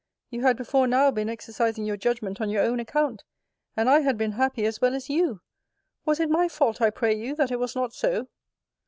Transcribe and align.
You 0.31 0.41
had 0.41 0.57
before 0.57 0.87
now 0.87 1.11
been 1.11 1.29
exercising 1.29 1.85
your 1.85 1.95
judgment 1.95 2.41
on 2.41 2.49
your 2.49 2.63
own 2.63 2.79
account: 2.79 3.23
and 3.77 3.87
I 3.87 3.99
had 3.99 4.17
been 4.17 4.31
happy 4.31 4.65
as 4.65 4.81
well 4.81 4.95
as 4.95 5.11
you! 5.11 5.41
Was 6.05 6.19
it 6.19 6.27
my 6.27 6.47
fault, 6.49 6.81
I 6.81 6.89
pray 6.89 7.13
you, 7.13 7.35
that 7.35 7.51
it 7.51 7.59
was 7.59 7.75
not 7.75 7.93
so? 7.93 8.27